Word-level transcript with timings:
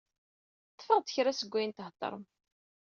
Ṭṭfeɣ-d 0.73 1.07
kra 1.15 1.31
seg 1.39 1.53
ayen 1.57 1.71
theddrem. 1.77 2.23